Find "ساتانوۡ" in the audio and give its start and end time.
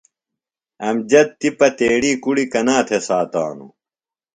3.07-3.71